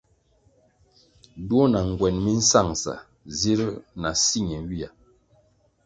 Duo 1.47 1.65
na 1.71 1.79
ngwen 1.89 2.15
mi 2.23 2.31
nsangʼsa 2.39 2.93
zirū 3.37 3.69
na 4.01 4.09
si 4.23 4.39
ñenywia. 4.47 4.89